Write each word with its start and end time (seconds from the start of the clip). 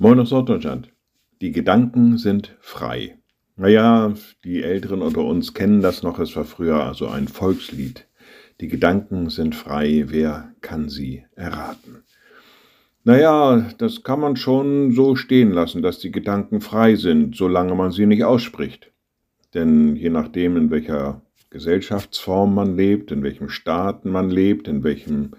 Moin 0.00 0.20
aus 0.20 0.30
Norddeutschland. 0.30 0.92
Die 1.40 1.50
Gedanken 1.50 2.18
sind 2.18 2.56
frei. 2.60 3.18
Naja, 3.56 4.14
die 4.44 4.62
Älteren 4.62 5.02
unter 5.02 5.24
uns 5.24 5.54
kennen 5.54 5.80
das 5.80 6.04
noch, 6.04 6.20
es 6.20 6.36
war 6.36 6.44
früher 6.44 6.84
also 6.84 7.08
ein 7.08 7.26
Volkslied. 7.26 8.06
Die 8.60 8.68
Gedanken 8.68 9.28
sind 9.28 9.56
frei, 9.56 10.04
wer 10.06 10.52
kann 10.60 10.88
sie 10.88 11.24
erraten? 11.34 12.04
Naja, 13.02 13.70
das 13.78 14.04
kann 14.04 14.20
man 14.20 14.36
schon 14.36 14.92
so 14.92 15.16
stehen 15.16 15.50
lassen, 15.50 15.82
dass 15.82 15.98
die 15.98 16.12
Gedanken 16.12 16.60
frei 16.60 16.94
sind, 16.94 17.34
solange 17.34 17.74
man 17.74 17.90
sie 17.90 18.06
nicht 18.06 18.22
ausspricht. 18.22 18.92
Denn 19.52 19.96
je 19.96 20.10
nachdem, 20.10 20.56
in 20.56 20.70
welcher 20.70 21.22
Gesellschaftsform 21.50 22.54
man 22.54 22.76
lebt, 22.76 23.10
in 23.10 23.24
welchem 23.24 23.48
Staat 23.48 24.04
man 24.04 24.30
lebt, 24.30 24.68
in 24.68 24.84
welchem 24.84 25.32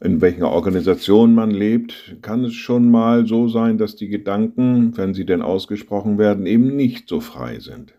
in 0.00 0.20
welcher 0.20 0.50
Organisation 0.50 1.34
man 1.34 1.50
lebt, 1.50 2.16
kann 2.22 2.44
es 2.44 2.54
schon 2.54 2.90
mal 2.90 3.26
so 3.26 3.48
sein, 3.48 3.78
dass 3.78 3.96
die 3.96 4.08
Gedanken, 4.08 4.96
wenn 4.96 5.14
sie 5.14 5.24
denn 5.24 5.42
ausgesprochen 5.42 6.18
werden, 6.18 6.46
eben 6.46 6.76
nicht 6.76 7.08
so 7.08 7.20
frei 7.20 7.60
sind. 7.60 7.94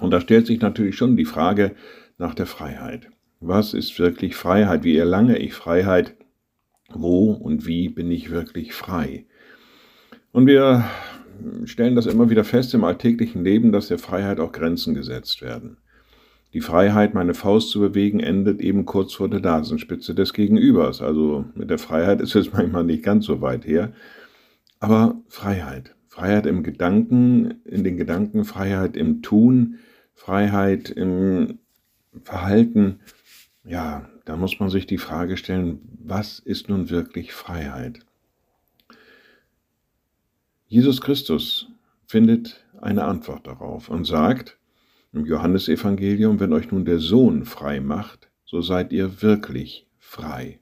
Und 0.00 0.10
da 0.10 0.20
stellt 0.20 0.46
sich 0.46 0.60
natürlich 0.60 0.96
schon 0.96 1.16
die 1.16 1.24
Frage 1.24 1.74
nach 2.18 2.34
der 2.34 2.46
Freiheit. 2.46 3.08
Was 3.40 3.74
ist 3.74 3.98
wirklich 3.98 4.34
Freiheit? 4.34 4.84
Wie 4.84 4.96
erlange 4.96 5.38
ich 5.38 5.54
Freiheit? 5.54 6.16
Wo 6.92 7.32
und 7.32 7.66
wie 7.66 7.88
bin 7.88 8.10
ich 8.10 8.30
wirklich 8.30 8.72
frei? 8.72 9.26
Und 10.32 10.46
wir 10.46 10.84
stellen 11.64 11.94
das 11.94 12.06
immer 12.06 12.30
wieder 12.30 12.44
fest 12.44 12.74
im 12.74 12.84
alltäglichen 12.84 13.44
Leben, 13.44 13.72
dass 13.72 13.88
der 13.88 13.98
Freiheit 13.98 14.40
auch 14.40 14.52
Grenzen 14.52 14.94
gesetzt 14.94 15.42
werden. 15.42 15.78
Die 16.52 16.60
Freiheit, 16.60 17.14
meine 17.14 17.34
Faust 17.34 17.70
zu 17.70 17.80
bewegen, 17.80 18.20
endet 18.20 18.60
eben 18.60 18.86
kurz 18.86 19.14
vor 19.14 19.28
der 19.28 19.40
Nasenspitze 19.40 20.14
des 20.14 20.32
Gegenübers. 20.32 21.02
Also 21.02 21.44
mit 21.54 21.70
der 21.70 21.78
Freiheit 21.78 22.20
ist 22.20 22.34
es 22.34 22.52
manchmal 22.52 22.84
nicht 22.84 23.02
ganz 23.02 23.26
so 23.26 23.40
weit 23.40 23.66
her. 23.66 23.92
Aber 24.80 25.16
Freiheit. 25.28 25.94
Freiheit 26.08 26.46
im 26.46 26.62
Gedanken, 26.62 27.60
in 27.64 27.84
den 27.84 27.98
Gedanken, 27.98 28.44
Freiheit 28.44 28.96
im 28.96 29.20
Tun, 29.20 29.80
Freiheit 30.14 30.88
im 30.88 31.58
Verhalten. 32.24 33.00
Ja, 33.64 34.08
da 34.24 34.36
muss 34.36 34.58
man 34.58 34.70
sich 34.70 34.86
die 34.86 34.98
Frage 34.98 35.36
stellen, 35.36 35.80
was 36.02 36.38
ist 36.38 36.68
nun 36.70 36.88
wirklich 36.88 37.32
Freiheit? 37.32 38.00
Jesus 40.68 41.00
Christus 41.00 41.68
findet 42.06 42.64
eine 42.80 43.04
Antwort 43.04 43.46
darauf 43.46 43.88
und 43.88 44.04
sagt, 44.04 44.58
im 45.16 45.26
Johannesevangelium, 45.26 46.38
wenn 46.38 46.52
euch 46.52 46.70
nun 46.70 46.84
der 46.84 46.98
Sohn 46.98 47.44
frei 47.44 47.80
macht, 47.80 48.30
so 48.44 48.60
seid 48.60 48.92
ihr 48.92 49.22
wirklich 49.22 49.86
frei. 49.98 50.60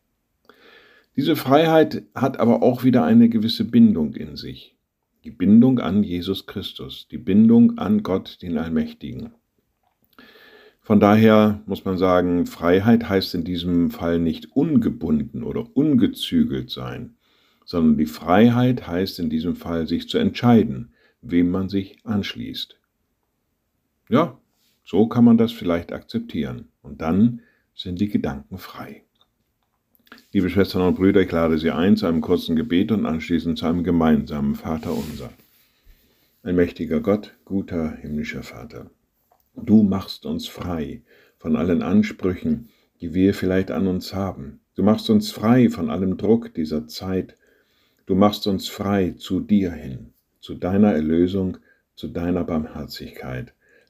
Diese 1.16 1.36
Freiheit 1.36 2.04
hat 2.14 2.40
aber 2.40 2.62
auch 2.62 2.82
wieder 2.82 3.04
eine 3.04 3.28
gewisse 3.28 3.64
Bindung 3.64 4.14
in 4.14 4.36
sich. 4.36 4.76
Die 5.24 5.30
Bindung 5.30 5.78
an 5.78 6.02
Jesus 6.02 6.46
Christus, 6.46 7.08
die 7.10 7.18
Bindung 7.18 7.78
an 7.78 8.02
Gott, 8.02 8.42
den 8.42 8.58
Allmächtigen. 8.58 9.32
Von 10.80 11.00
daher 11.00 11.62
muss 11.66 11.84
man 11.84 11.96
sagen, 11.96 12.46
Freiheit 12.46 13.08
heißt 13.08 13.34
in 13.34 13.44
diesem 13.44 13.90
Fall 13.90 14.18
nicht 14.18 14.54
ungebunden 14.54 15.42
oder 15.42 15.74
ungezügelt 15.74 16.70
sein, 16.70 17.16
sondern 17.64 17.96
die 17.96 18.06
Freiheit 18.06 18.86
heißt 18.86 19.18
in 19.18 19.30
diesem 19.30 19.56
Fall 19.56 19.86
sich 19.86 20.08
zu 20.08 20.18
entscheiden, 20.18 20.92
wem 21.22 21.50
man 21.50 21.70
sich 21.70 21.96
anschließt. 22.04 22.78
Ja, 24.10 24.38
so 24.84 25.06
kann 25.06 25.24
man 25.24 25.38
das 25.38 25.52
vielleicht 25.52 25.92
akzeptieren. 25.92 26.68
Und 26.82 27.00
dann 27.00 27.40
sind 27.74 28.00
die 28.00 28.08
Gedanken 28.08 28.58
frei. 28.58 29.02
Liebe 30.32 30.50
Schwestern 30.50 30.82
und 30.82 30.96
Brüder, 30.96 31.22
ich 31.22 31.32
lade 31.32 31.58
Sie 31.58 31.70
ein 31.70 31.96
zu 31.96 32.06
einem 32.06 32.20
kurzen 32.20 32.54
Gebet 32.54 32.92
und 32.92 33.06
anschließend 33.06 33.58
zu 33.58 33.66
einem 33.66 33.82
gemeinsamen 33.82 34.54
Vater 34.54 34.92
unser. 34.92 35.30
Ein 36.42 36.56
mächtiger 36.56 37.00
Gott, 37.00 37.34
guter 37.44 37.96
himmlischer 37.96 38.42
Vater, 38.42 38.90
du 39.56 39.82
machst 39.82 40.26
uns 40.26 40.46
frei 40.46 41.02
von 41.38 41.56
allen 41.56 41.82
Ansprüchen, 41.82 42.68
die 43.00 43.14
wir 43.14 43.34
vielleicht 43.34 43.70
an 43.70 43.86
uns 43.86 44.14
haben. 44.14 44.60
Du 44.76 44.82
machst 44.82 45.08
uns 45.08 45.30
frei 45.30 45.70
von 45.70 45.90
allem 45.90 46.16
Druck 46.16 46.52
dieser 46.54 46.86
Zeit. 46.86 47.36
Du 48.06 48.14
machst 48.14 48.46
uns 48.46 48.68
frei 48.68 49.14
zu 49.16 49.40
dir 49.40 49.72
hin, 49.72 50.12
zu 50.40 50.54
deiner 50.54 50.92
Erlösung, 50.92 51.58
zu 51.96 52.08
deiner 52.08 52.44
Barmherzigkeit. 52.44 53.54